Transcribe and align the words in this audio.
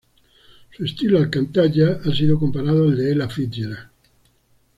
Su 0.75 0.83
estilo 0.85 1.19
al 1.19 1.29
cantar 1.29 1.71
jazz 1.71 2.07
ha 2.07 2.11
sido 2.15 2.39
comparado 2.39 2.85
al 2.85 2.97
de 2.97 3.11
Ella 3.11 3.29
Fitzgerald. 3.29 3.89